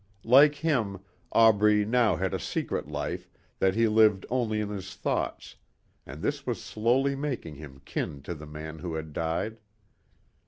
[0.25, 1.01] Like him,
[1.31, 5.57] Aubrey now had a secret life that he lived only in his thoughts,
[6.07, 9.59] and this was slowly making him kin to the man who had died.